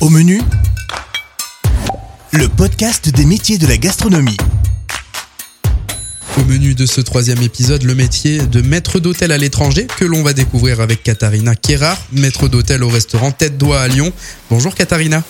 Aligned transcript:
Au 0.00 0.08
menu, 0.08 0.40
le 2.32 2.48
podcast 2.48 3.10
des 3.10 3.26
métiers 3.26 3.58
de 3.58 3.66
la 3.66 3.76
gastronomie. 3.76 4.38
Au 6.38 6.44
menu 6.44 6.74
de 6.74 6.86
ce 6.86 7.02
troisième 7.02 7.42
épisode, 7.42 7.82
le 7.82 7.94
métier 7.94 8.38
de 8.38 8.62
maître 8.62 8.98
d'hôtel 8.98 9.30
à 9.30 9.36
l'étranger 9.36 9.86
que 9.86 10.06
l'on 10.06 10.22
va 10.22 10.32
découvrir 10.32 10.80
avec 10.80 11.02
Katharina 11.02 11.54
Kérard, 11.54 11.98
maître 12.12 12.48
d'hôtel 12.48 12.82
au 12.82 12.88
restaurant 12.88 13.30
Tête 13.30 13.58
d'Oie 13.58 13.82
à 13.82 13.88
Lyon. 13.88 14.10
Bonjour 14.50 14.74
Katharina. 14.74 15.22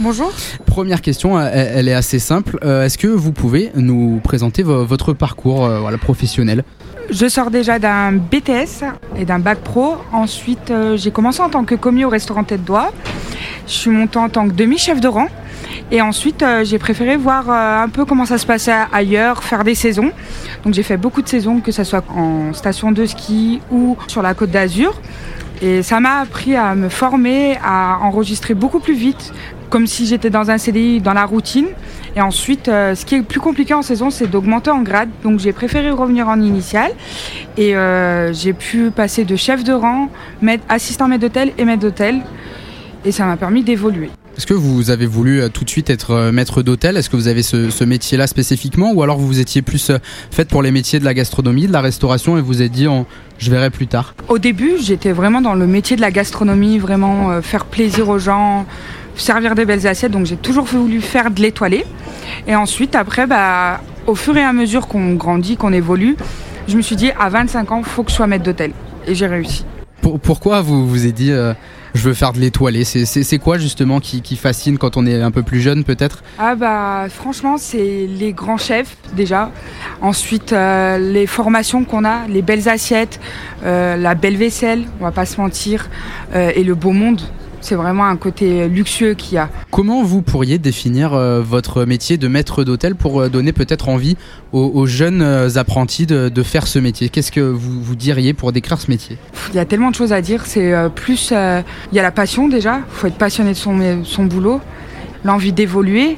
Bonjour. 0.00 0.32
Première 0.66 1.02
question, 1.02 1.40
elle, 1.40 1.72
elle 1.74 1.88
est 1.88 1.94
assez 1.94 2.18
simple. 2.20 2.58
Euh, 2.64 2.84
Est-ce 2.84 2.96
que 2.98 3.08
vous 3.08 3.32
pouvez 3.32 3.72
nous 3.74 4.20
présenter 4.22 4.62
vo- 4.62 4.84
votre 4.84 5.12
parcours 5.12 5.64
euh, 5.64 5.80
voilà, 5.80 5.98
professionnel? 5.98 6.62
Je 7.10 7.26
sors 7.28 7.50
déjà 7.50 7.78
d'un 7.78 8.12
BTS 8.12 8.84
et 9.16 9.24
d'un 9.24 9.38
bac 9.40 9.58
pro. 9.58 9.96
Ensuite, 10.12 10.70
euh, 10.70 10.96
j'ai 10.96 11.10
commencé 11.10 11.40
en 11.40 11.48
tant 11.48 11.64
que 11.64 11.74
commis 11.74 12.04
au 12.04 12.08
restaurant 12.10 12.44
Tête 12.44 12.64
d'Oie. 12.64 12.92
Je 13.66 13.72
suis 13.72 13.90
montée 13.90 14.18
en 14.18 14.28
tant 14.28 14.46
que 14.46 14.52
demi-chef 14.52 15.00
de 15.00 15.08
rang. 15.08 15.26
Et 15.90 16.00
ensuite, 16.00 16.42
euh, 16.42 16.64
j'ai 16.64 16.78
préféré 16.78 17.16
voir 17.16 17.50
euh, 17.50 17.82
un 17.84 17.88
peu 17.88 18.04
comment 18.04 18.24
ça 18.26 18.38
se 18.38 18.46
passait 18.46 18.74
ailleurs, 18.92 19.42
faire 19.42 19.64
des 19.64 19.74
saisons. 19.74 20.12
Donc 20.64 20.74
j'ai 20.74 20.82
fait 20.84 20.96
beaucoup 20.96 21.22
de 21.22 21.28
saisons, 21.28 21.60
que 21.60 21.72
ce 21.72 21.82
soit 21.82 22.04
en 22.14 22.52
station 22.52 22.92
de 22.92 23.04
ski 23.04 23.60
ou 23.72 23.96
sur 24.06 24.22
la 24.22 24.34
côte 24.34 24.50
d'Azur. 24.50 25.00
Et 25.60 25.82
ça 25.82 25.98
m'a 25.98 26.20
appris 26.20 26.54
à 26.54 26.76
me 26.76 26.88
former, 26.88 27.56
à 27.64 27.98
enregistrer 28.02 28.54
beaucoup 28.54 28.78
plus 28.78 28.94
vite, 28.94 29.32
comme 29.70 29.86
si 29.86 30.06
j'étais 30.06 30.30
dans 30.30 30.50
un 30.50 30.58
CDI, 30.58 31.00
dans 31.00 31.12
la 31.12 31.24
routine. 31.24 31.66
Et 32.16 32.20
ensuite, 32.20 32.68
euh, 32.68 32.94
ce 32.94 33.04
qui 33.04 33.16
est 33.16 33.22
plus 33.22 33.40
compliqué 33.40 33.74
en 33.74 33.82
saison, 33.82 34.10
c'est 34.10 34.26
d'augmenter 34.26 34.70
en 34.70 34.82
grade. 34.82 35.08
Donc 35.22 35.38
j'ai 35.40 35.52
préféré 35.52 35.90
revenir 35.90 36.28
en 36.28 36.40
initial. 36.40 36.90
Et 37.56 37.76
euh, 37.76 38.32
j'ai 38.32 38.52
pu 38.52 38.90
passer 38.90 39.24
de 39.24 39.36
chef 39.36 39.64
de 39.64 39.72
rang, 39.72 40.08
maître- 40.42 40.64
assistant 40.68 41.08
maître 41.08 41.22
d'hôtel 41.22 41.52
et 41.58 41.64
maître 41.64 41.82
d'hôtel. 41.82 42.20
Et 43.04 43.12
ça 43.12 43.24
m'a 43.26 43.36
permis 43.36 43.62
d'évoluer. 43.62 44.10
Est-ce 44.36 44.46
que 44.46 44.54
vous 44.54 44.90
avez 44.90 45.06
voulu 45.06 45.40
euh, 45.40 45.48
tout 45.48 45.64
de 45.64 45.70
suite 45.70 45.90
être 45.90 46.30
maître 46.32 46.62
d'hôtel? 46.62 46.96
Est-ce 46.96 47.10
que 47.10 47.16
vous 47.16 47.26
avez 47.28 47.42
ce, 47.42 47.70
ce 47.70 47.84
métier-là 47.84 48.26
spécifiquement? 48.28 48.92
Ou 48.92 49.02
alors 49.02 49.18
vous 49.18 49.40
étiez 49.40 49.62
plus 49.62 49.90
faite 50.30 50.48
pour 50.48 50.62
les 50.62 50.70
métiers 50.70 51.00
de 51.00 51.04
la 51.04 51.14
gastronomie, 51.14 51.66
de 51.66 51.72
la 51.72 51.80
restauration 51.80 52.38
et 52.38 52.40
vous 52.40 52.62
êtes 52.62 52.72
dit 52.72 52.86
on- 52.88 53.04
je 53.38 53.50
verrai 53.50 53.70
plus 53.70 53.86
tard? 53.88 54.14
Au 54.28 54.38
début, 54.38 54.72
j'étais 54.80 55.12
vraiment 55.12 55.40
dans 55.40 55.54
le 55.54 55.66
métier 55.66 55.96
de 55.96 56.00
la 56.00 56.10
gastronomie, 56.10 56.78
vraiment 56.78 57.40
faire 57.42 57.64
plaisir 57.66 58.08
aux 58.08 58.18
gens, 58.18 58.64
servir 59.20 59.54
des 59.54 59.64
belles 59.64 59.86
assiettes. 59.86 60.12
Donc 60.12 60.26
j'ai 60.26 60.36
toujours 60.36 60.64
voulu 60.64 61.00
faire 61.00 61.30
de 61.30 61.40
l'étoilé. 61.42 61.84
Et 62.46 62.54
ensuite, 62.54 62.94
après, 62.94 63.26
bah, 63.26 63.80
au 64.06 64.14
fur 64.14 64.36
et 64.36 64.42
à 64.42 64.52
mesure 64.52 64.86
qu'on 64.88 65.14
grandit, 65.14 65.56
qu'on 65.56 65.72
évolue, 65.72 66.16
je 66.66 66.76
me 66.76 66.82
suis 66.82 66.96
dit 66.96 67.10
à 67.18 67.28
25 67.28 67.72
ans, 67.72 67.82
faut 67.82 68.02
que 68.02 68.10
je 68.10 68.16
sois 68.16 68.26
maître 68.26 68.44
d'hôtel. 68.44 68.72
Et 69.06 69.14
j'ai 69.14 69.26
réussi. 69.26 69.64
Pour- 70.02 70.20
Pourquoi 70.20 70.60
vous 70.60 70.86
vous 70.86 71.06
êtes 71.06 71.14
dit 71.14 71.32
euh, 71.32 71.54
je 71.94 72.02
veux 72.02 72.14
faire 72.14 72.32
de 72.32 72.38
l'étoilé? 72.38 72.84
C'est- 72.84 73.38
quoi 73.38 73.58
justement 73.58 73.98
qui, 74.00 74.20
qui 74.22 74.36
fascine 74.36 74.78
quand 74.78 74.96
on 74.96 75.06
est 75.06 75.20
un 75.20 75.30
peu 75.32 75.42
plus 75.42 75.60
jeune 75.60 75.82
peut-être? 75.82 76.22
Ah 76.38 76.54
bah 76.54 77.06
franchement 77.08 77.56
c'est 77.58 78.06
les 78.08 78.32
grands 78.32 78.58
chefs 78.58 78.96
déjà. 79.16 79.50
Ensuite 80.00 80.52
euh, 80.52 80.98
les 80.98 81.26
formations 81.26 81.84
qu'on 81.84 82.04
a, 82.04 82.28
les 82.28 82.42
belles 82.42 82.68
assiettes, 82.68 83.18
euh, 83.64 83.96
la 83.96 84.14
belle 84.14 84.36
vaisselle, 84.36 84.84
on 85.00 85.04
va 85.04 85.10
pas 85.10 85.26
se 85.26 85.40
mentir, 85.40 85.88
et 86.34 86.62
le 86.62 86.74
beau 86.76 86.92
monde. 86.92 87.20
C'est 87.60 87.74
vraiment 87.74 88.06
un 88.06 88.16
côté 88.16 88.68
luxueux 88.68 89.14
qu'il 89.14 89.34
y 89.34 89.38
a. 89.38 89.48
Comment 89.70 90.02
vous 90.02 90.22
pourriez 90.22 90.58
définir 90.58 91.14
euh, 91.14 91.40
votre 91.42 91.84
métier 91.84 92.16
de 92.16 92.28
maître 92.28 92.64
d'hôtel 92.64 92.94
pour 92.94 93.20
euh, 93.20 93.28
donner 93.28 93.52
peut-être 93.52 93.88
envie 93.88 94.16
aux, 94.52 94.70
aux 94.74 94.86
jeunes 94.86 95.22
euh, 95.22 95.48
apprentis 95.56 96.06
de, 96.06 96.28
de 96.28 96.42
faire 96.42 96.66
ce 96.66 96.78
métier? 96.78 97.08
Qu'est-ce 97.08 97.32
que 97.32 97.40
vous, 97.40 97.82
vous 97.82 97.96
diriez 97.96 98.32
pour 98.34 98.52
décrire 98.52 98.80
ce 98.80 98.90
métier? 98.90 99.18
Il 99.50 99.56
y 99.56 99.60
a 99.60 99.64
tellement 99.64 99.90
de 99.90 99.96
choses 99.96 100.12
à 100.12 100.20
dire. 100.20 100.46
C'est 100.46 100.72
plus, 100.94 101.30
euh, 101.32 101.62
il 101.92 101.96
y 101.96 101.98
a 101.98 102.02
la 102.02 102.10
passion 102.12 102.48
déjà. 102.48 102.78
Il 102.78 102.94
faut 102.94 103.06
être 103.06 103.18
passionné 103.18 103.50
de 103.50 103.56
son, 103.56 104.04
son 104.04 104.24
boulot, 104.24 104.60
l'envie 105.24 105.52
d'évoluer. 105.52 106.16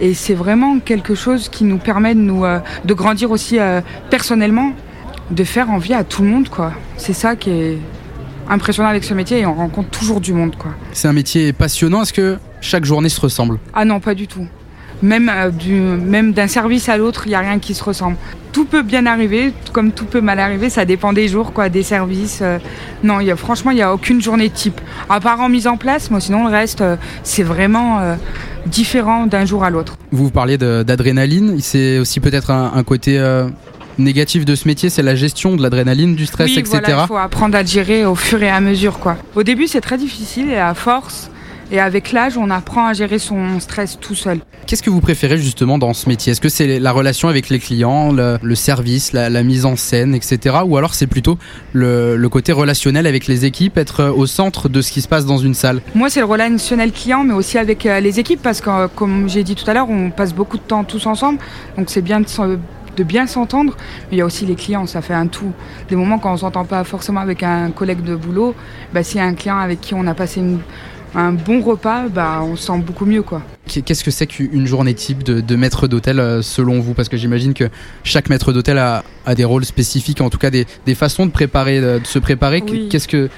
Et 0.00 0.14
c'est 0.14 0.34
vraiment 0.34 0.78
quelque 0.78 1.14
chose 1.14 1.50
qui 1.50 1.64
nous 1.64 1.76
permet 1.76 2.14
de, 2.14 2.20
nous, 2.20 2.44
euh, 2.44 2.58
de 2.86 2.94
grandir 2.94 3.30
aussi 3.30 3.58
euh, 3.58 3.82
personnellement, 4.08 4.72
de 5.30 5.44
faire 5.44 5.70
envie 5.70 5.92
à 5.92 6.04
tout 6.04 6.22
le 6.22 6.28
monde. 6.28 6.48
quoi. 6.48 6.72
C'est 6.96 7.12
ça 7.12 7.36
qui 7.36 7.50
est 7.50 7.78
impressionnant 8.50 8.88
avec 8.90 9.04
ce 9.04 9.14
métier 9.14 9.38
et 9.40 9.46
on 9.46 9.54
rencontre 9.54 9.88
toujours 9.90 10.20
du 10.20 10.32
monde. 10.34 10.56
quoi. 10.56 10.72
C'est 10.92 11.08
un 11.08 11.12
métier 11.12 11.52
passionnant. 11.52 12.02
Est-ce 12.02 12.12
que 12.12 12.36
chaque 12.60 12.84
journée 12.84 13.08
se 13.08 13.20
ressemble? 13.20 13.58
Ah 13.72 13.84
non, 13.84 14.00
pas 14.00 14.14
du 14.14 14.26
tout. 14.26 14.46
Même, 15.02 15.30
euh, 15.34 15.50
du, 15.50 15.72
même 15.74 16.32
d'un 16.34 16.46
service 16.48 16.90
à 16.90 16.98
l'autre, 16.98 17.22
il 17.24 17.30
n'y 17.30 17.34
a 17.34 17.38
rien 17.40 17.58
qui 17.58 17.72
se 17.72 17.82
ressemble. 17.82 18.16
Tout 18.52 18.66
peut 18.66 18.82
bien 18.82 19.06
arriver, 19.06 19.54
comme 19.72 19.92
tout 19.92 20.04
peut 20.04 20.20
mal 20.20 20.38
arriver, 20.38 20.68
ça 20.68 20.84
dépend 20.84 21.14
des 21.14 21.26
jours, 21.28 21.52
quoi, 21.54 21.70
des 21.70 21.82
services. 21.82 22.40
euh. 22.42 22.58
non, 23.02 23.20
il 23.20 23.28
y 23.28 23.30
a, 23.30 23.36
franchement, 23.36 23.70
il 23.70 23.76
n'y 23.76 23.82
a 23.82 23.94
aucune 23.94 24.20
journée 24.20 24.50
type. 24.50 24.78
À 25.08 25.20
part 25.20 25.40
en 25.40 25.48
mise 25.48 25.66
en 25.66 25.78
place, 25.78 26.10
moi 26.10 26.20
sinon 26.20 26.44
le 26.46 26.50
reste, 26.50 26.82
euh, 26.82 26.96
c'est 27.22 27.44
vraiment 27.44 28.00
différent 28.66 29.24
d'un 29.26 29.46
jour 29.46 29.64
à 29.64 29.70
l'autre. 29.70 29.96
Vous 30.12 30.24
vous 30.24 30.30
parliez 30.30 30.58
d'adrénaline. 30.58 31.58
C'est 31.60 31.98
aussi 31.98 32.20
peut-être 32.20 32.50
un, 32.50 32.72
un 32.74 32.82
côté 32.82 33.18
euh, 34.00 34.04
négatif 34.04 34.44
de 34.44 34.54
ce 34.54 34.66
métier, 34.66 34.90
c'est 34.90 35.02
la 35.02 35.14
gestion 35.14 35.56
de 35.56 35.62
l'adrénaline, 35.62 36.14
du 36.14 36.26
stress, 36.26 36.50
oui, 36.50 36.58
etc. 36.58 36.78
voilà, 36.80 37.02
il 37.04 37.06
faut 37.08 37.16
apprendre 37.16 37.56
à 37.56 37.64
gérer 37.64 38.04
au 38.04 38.14
fur 38.14 38.42
et 38.42 38.50
à 38.50 38.60
mesure. 38.60 38.98
Quoi. 38.98 39.16
Au 39.34 39.42
début, 39.42 39.66
c'est 39.66 39.80
très 39.80 39.98
difficile 39.98 40.50
et 40.50 40.56
à 40.56 40.74
force, 40.74 41.30
et 41.72 41.78
avec 41.78 42.10
l'âge, 42.10 42.36
on 42.36 42.50
apprend 42.50 42.88
à 42.88 42.94
gérer 42.94 43.20
son 43.20 43.60
stress 43.60 43.96
tout 44.00 44.16
seul. 44.16 44.40
Qu'est-ce 44.66 44.82
que 44.82 44.90
vous 44.90 45.00
préférez 45.00 45.38
justement 45.38 45.78
dans 45.78 45.94
ce 45.94 46.08
métier? 46.08 46.32
Est-ce 46.32 46.40
que 46.40 46.48
c'est 46.48 46.80
la 46.80 46.92
relation 46.92 47.28
avec 47.28 47.48
les 47.48 47.60
clients, 47.60 48.12
le, 48.12 48.38
le 48.42 48.54
service, 48.56 49.12
la, 49.12 49.30
la 49.30 49.42
mise 49.44 49.64
en 49.64 49.76
scène, 49.76 50.14
etc. 50.14 50.58
Ou 50.64 50.76
alors 50.76 50.94
c'est 50.94 51.06
plutôt 51.06 51.38
le, 51.72 52.16
le 52.16 52.28
côté 52.28 52.50
relationnel 52.52 53.06
avec 53.06 53.28
les 53.28 53.44
équipes, 53.44 53.78
être 53.78 54.04
au 54.06 54.26
centre 54.26 54.68
de 54.68 54.82
ce 54.82 54.90
qui 54.90 55.00
se 55.00 55.08
passe 55.08 55.26
dans 55.26 55.38
une 55.38 55.54
salle? 55.54 55.80
Moi, 55.94 56.10
c'est 56.10 56.20
le 56.20 56.26
relationnel 56.26 56.90
client, 56.92 57.22
mais 57.24 57.34
aussi 57.34 57.56
avec 57.56 57.86
euh, 57.86 58.00
les 58.00 58.18
équipes, 58.18 58.42
parce 58.42 58.60
que, 58.60 58.70
euh, 58.70 58.88
comme 58.92 59.28
j'ai 59.28 59.44
dit 59.44 59.54
tout 59.54 59.68
à 59.70 59.74
l'heure, 59.74 59.88
on 59.88 60.10
passe 60.10 60.34
beaucoup 60.34 60.56
de 60.56 60.62
temps 60.62 60.82
tous 60.84 61.06
ensemble, 61.06 61.38
donc 61.76 61.88
c'est 61.88 62.02
bien 62.02 62.20
de, 62.20 62.26
de 62.96 63.04
bien 63.04 63.26
s'entendre. 63.26 63.76
Mais 64.10 64.16
il 64.16 64.18
y 64.18 64.22
a 64.22 64.26
aussi 64.26 64.46
les 64.46 64.54
clients, 64.56 64.86
ça 64.86 65.02
fait 65.02 65.14
un 65.14 65.26
tout. 65.26 65.52
Des 65.88 65.96
moments 65.96 66.18
quand 66.18 66.32
on 66.32 66.36
s'entend 66.36 66.64
pas 66.64 66.84
forcément 66.84 67.20
avec 67.20 67.42
un 67.42 67.70
collègue 67.70 68.02
de 68.02 68.14
boulot, 68.16 68.54
bah, 68.92 69.02
s'il 69.02 69.18
y 69.18 69.20
a 69.20 69.24
un 69.26 69.34
client 69.34 69.58
avec 69.58 69.80
qui 69.80 69.94
on 69.94 70.06
a 70.06 70.14
passé 70.14 70.40
une- 70.40 70.60
un 71.12 71.32
bon 71.32 71.60
repas, 71.60 72.04
bah, 72.08 72.40
on 72.42 72.54
se 72.54 72.66
sent 72.66 72.78
beaucoup 72.86 73.04
mieux, 73.04 73.22
quoi. 73.22 73.42
Qu'est-ce 73.66 74.04
que 74.04 74.10
c'est 74.12 74.26
qu'une 74.28 74.66
journée 74.66 74.94
type 74.94 75.22
de, 75.24 75.40
de 75.40 75.56
maître 75.56 75.88
d'hôtel 75.88 76.20
euh, 76.20 76.40
selon 76.42 76.78
vous? 76.80 76.94
Parce 76.94 77.08
que 77.08 77.16
j'imagine 77.16 77.52
que 77.54 77.64
chaque 78.04 78.28
maître 78.30 78.52
d'hôtel 78.52 78.78
a, 78.78 79.02
a 79.26 79.34
des 79.34 79.44
rôles 79.44 79.64
spécifiques, 79.64 80.20
en 80.20 80.30
tout 80.30 80.38
cas 80.38 80.50
des, 80.50 80.66
des 80.86 80.94
façons 80.94 81.26
de 81.26 81.30
préparer, 81.32 81.78
euh, 81.78 81.98
de 81.98 82.06
se 82.06 82.18
préparer. 82.20 82.62
Oui. 82.68 82.88
Qu'est-ce 82.90 83.08
que 83.08 83.28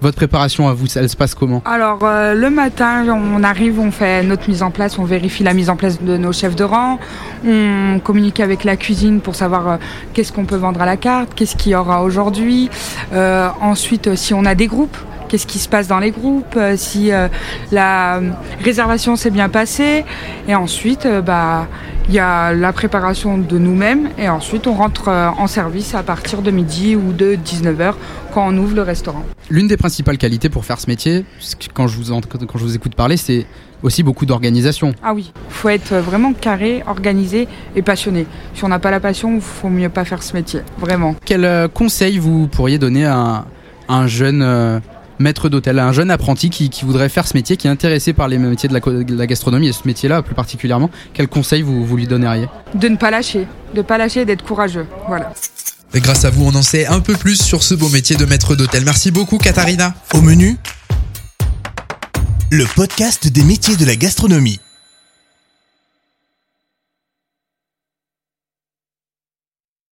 votre 0.00 0.16
préparation 0.16 0.68
à 0.68 0.72
vous, 0.72 0.86
elle 0.96 1.08
se 1.08 1.16
passe 1.16 1.34
comment 1.34 1.62
Alors 1.64 2.00
euh, 2.02 2.34
le 2.34 2.50
matin, 2.50 3.04
on 3.08 3.42
arrive, 3.42 3.78
on 3.78 3.90
fait 3.90 4.22
notre 4.22 4.48
mise 4.48 4.62
en 4.62 4.70
place, 4.70 4.98
on 4.98 5.04
vérifie 5.04 5.42
la 5.42 5.54
mise 5.54 5.68
en 5.70 5.76
place 5.76 6.00
de 6.00 6.16
nos 6.16 6.32
chefs 6.32 6.56
de 6.56 6.64
rang, 6.64 6.98
on 7.46 8.00
communique 8.02 8.40
avec 8.40 8.64
la 8.64 8.76
cuisine 8.76 9.20
pour 9.20 9.34
savoir 9.34 9.68
euh, 9.68 9.76
qu'est-ce 10.14 10.32
qu'on 10.32 10.46
peut 10.46 10.56
vendre 10.56 10.80
à 10.80 10.86
la 10.86 10.96
carte, 10.96 11.34
qu'est-ce 11.34 11.56
qu'il 11.56 11.72
y 11.72 11.74
aura 11.74 12.02
aujourd'hui. 12.02 12.70
Euh, 13.12 13.48
ensuite, 13.60 14.14
si 14.14 14.32
on 14.32 14.44
a 14.44 14.54
des 14.54 14.66
groupes, 14.66 14.96
qu'est-ce 15.30 15.46
qui 15.46 15.58
se 15.60 15.68
passe 15.68 15.86
dans 15.86 16.00
les 16.00 16.10
groupes, 16.10 16.56
euh, 16.56 16.74
si 16.76 17.12
euh, 17.12 17.28
la 17.72 18.20
réservation 18.64 19.14
s'est 19.16 19.30
bien 19.30 19.48
passée. 19.48 20.04
Et 20.48 20.54
ensuite, 20.54 21.06
euh, 21.06 21.22
bah 21.22 21.66
il 22.08 22.14
y 22.14 22.18
a 22.18 22.52
la 22.52 22.72
préparation 22.72 23.38
de 23.38 23.56
nous-mêmes 23.56 24.08
et 24.18 24.28
ensuite 24.28 24.66
on 24.66 24.74
rentre 24.74 25.08
en 25.08 25.46
service 25.46 25.94
à 25.94 26.02
partir 26.02 26.42
de 26.42 26.50
midi 26.50 26.96
ou 26.96 27.12
de 27.12 27.36
19h 27.36 27.92
quand 28.34 28.48
on 28.48 28.56
ouvre 28.58 28.74
le 28.74 28.82
restaurant. 28.82 29.22
L'une 29.48 29.68
des 29.68 29.76
principales 29.76 30.18
qualités 30.18 30.48
pour 30.48 30.64
faire 30.64 30.80
ce 30.80 30.88
métier, 30.88 31.24
quand 31.72 31.86
je 31.86 31.96
vous, 31.96 32.10
ent- 32.10 32.20
quand 32.22 32.58
je 32.58 32.64
vous 32.64 32.74
écoute 32.74 32.96
parler, 32.96 33.16
c'est 33.16 33.46
aussi 33.84 34.02
beaucoup 34.02 34.26
d'organisation. 34.26 34.92
Ah 35.04 35.14
oui, 35.14 35.32
faut 35.50 35.68
être 35.68 35.94
vraiment 35.98 36.32
carré, 36.32 36.82
organisé 36.88 37.46
et 37.76 37.82
passionné. 37.82 38.26
Si 38.54 38.64
on 38.64 38.68
n'a 38.68 38.80
pas 38.80 38.90
la 38.90 38.98
passion, 38.98 39.36
il 39.36 39.40
faut 39.40 39.68
mieux 39.68 39.88
pas 39.88 40.04
faire 40.04 40.24
ce 40.24 40.32
métier, 40.34 40.62
vraiment. 40.78 41.14
Quel 41.24 41.68
conseil 41.72 42.18
vous 42.18 42.48
pourriez 42.48 42.78
donner 42.78 43.06
à 43.06 43.44
un, 43.88 44.06
jeune 44.08 44.80
maître 45.20 45.48
d'hôtel, 45.48 45.78
à 45.78 45.86
un 45.86 45.92
jeune 45.92 46.10
apprenti 46.10 46.50
qui, 46.50 46.70
qui 46.70 46.84
voudrait 46.84 47.08
faire 47.08 47.28
ce 47.28 47.34
métier, 47.34 47.56
qui 47.56 47.66
est 47.66 47.70
intéressé 47.70 48.12
par 48.12 48.26
les 48.26 48.38
métiers 48.38 48.68
de 48.68 48.74
la, 48.74 48.80
co- 48.80 49.04
de 49.04 49.14
la 49.16 49.26
gastronomie 49.26 49.68
et 49.68 49.72
ce 49.72 49.86
métier-là 49.86 50.22
plus 50.22 50.34
particulièrement 50.34 50.90
Quel 51.14 51.28
conseil 51.28 51.62
vous, 51.62 51.84
vous 51.86 51.96
lui 51.96 52.06
donneriez? 52.06 52.48
De 52.74 52.88
ne 52.88 52.96
pas 52.96 53.10
lâcher, 53.10 53.46
de 53.74 53.82
pas 53.82 53.98
lâcher 53.98 54.22
et 54.22 54.24
d'être 54.24 54.44
courageux. 54.44 54.86
Voilà. 55.06 55.32
Et 55.94 56.00
grâce 56.00 56.24
à 56.24 56.30
vous, 56.30 56.44
on 56.44 56.54
en 56.54 56.62
sait 56.62 56.86
un 56.86 57.00
peu 57.00 57.14
plus 57.14 57.40
sur 57.40 57.62
ce 57.62 57.74
beau 57.74 57.88
métier 57.88 58.16
de 58.16 58.24
maître 58.24 58.56
d'hôtel. 58.56 58.84
Merci 58.84 59.10
beaucoup 59.10 59.38
Katharina. 59.38 59.94
Au 60.14 60.20
menu, 60.20 60.56
le 62.50 62.64
podcast 62.74 63.28
des 63.28 63.44
métiers 63.44 63.76
de 63.76 63.84
la 63.84 63.96
gastronomie. 63.96 64.60